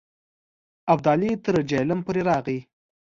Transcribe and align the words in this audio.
ابدالي 0.93 1.31
تر 1.45 1.55
جیهلم 1.69 1.99
پورې 2.05 2.21
راغی. 2.29 2.59